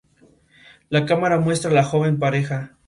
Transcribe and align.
La 0.89 1.05
cámara 1.05 1.37
muestra 1.37 1.69
a 1.69 1.73
la 1.75 1.83
joven 1.83 2.17
pareja, 2.17 2.35
muerta 2.35 2.55
sobre 2.59 2.65
su 2.65 2.73
cama. 2.73 2.79